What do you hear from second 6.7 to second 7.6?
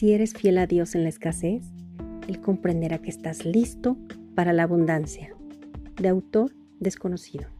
desconocido.